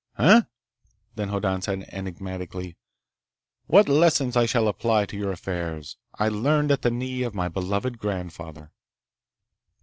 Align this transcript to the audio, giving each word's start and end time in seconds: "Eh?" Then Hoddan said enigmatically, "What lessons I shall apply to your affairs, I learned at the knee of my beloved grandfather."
"Eh?" 0.17 0.41
Then 1.13 1.29
Hoddan 1.29 1.61
said 1.61 1.83
enigmatically, 1.91 2.75
"What 3.67 3.87
lessons 3.87 4.35
I 4.35 4.47
shall 4.47 4.67
apply 4.67 5.05
to 5.05 5.15
your 5.15 5.31
affairs, 5.31 5.95
I 6.15 6.27
learned 6.27 6.71
at 6.71 6.81
the 6.81 6.89
knee 6.89 7.21
of 7.21 7.35
my 7.35 7.49
beloved 7.49 7.99
grandfather." 7.99 8.71